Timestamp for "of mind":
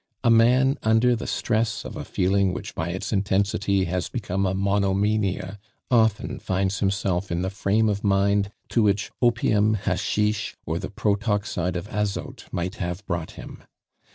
7.87-8.49